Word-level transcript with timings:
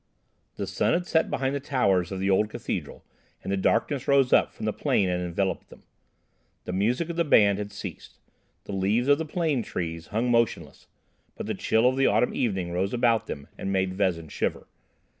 The 0.55 0.65
sun 0.65 0.93
had 0.93 1.05
set 1.05 1.29
behind 1.29 1.53
the 1.53 1.59
towers 1.59 2.11
of 2.11 2.19
the 2.19 2.27
old 2.31 2.49
cathedral 2.49 3.03
and 3.43 3.51
the 3.51 3.55
darkness 3.55 4.07
rose 4.07 4.33
up 4.33 4.51
from 4.51 4.65
the 4.65 4.73
plain 4.73 5.07
and 5.07 5.21
enveloped 5.21 5.69
them. 5.69 5.83
The 6.65 6.73
music 6.73 7.09
of 7.11 7.17
the 7.17 7.23
band 7.23 7.59
had 7.59 7.71
ceased. 7.71 8.17
The 8.63 8.71
leaves 8.73 9.07
of 9.07 9.19
the 9.19 9.25
plane 9.27 9.61
trees 9.61 10.07
hung 10.07 10.31
motionless, 10.31 10.87
but 11.35 11.45
the 11.45 11.53
chill 11.53 11.87
of 11.87 11.97
the 11.97 12.07
autumn 12.07 12.33
evening 12.33 12.71
rose 12.71 12.95
about 12.95 13.27
them 13.27 13.47
and 13.59 13.71
made 13.71 13.93
Vezin 13.93 14.29
shiver. 14.29 14.65